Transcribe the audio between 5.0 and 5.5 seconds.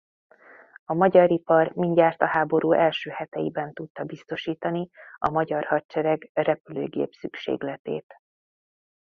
a